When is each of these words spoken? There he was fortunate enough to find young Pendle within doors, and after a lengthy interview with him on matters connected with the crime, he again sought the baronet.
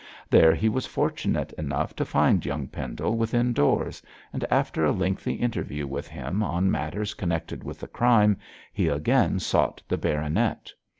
There 0.31 0.55
he 0.55 0.67
was 0.67 0.87
fortunate 0.87 1.53
enough 1.59 1.95
to 1.97 2.05
find 2.05 2.43
young 2.43 2.67
Pendle 2.67 3.15
within 3.15 3.53
doors, 3.53 4.01
and 4.33 4.43
after 4.49 4.83
a 4.83 4.91
lengthy 4.91 5.33
interview 5.33 5.85
with 5.85 6.07
him 6.07 6.41
on 6.41 6.71
matters 6.71 7.13
connected 7.13 7.63
with 7.63 7.79
the 7.81 7.87
crime, 7.87 8.37
he 8.73 8.87
again 8.87 9.37
sought 9.37 9.83
the 9.87 9.99
baronet. 9.99 10.73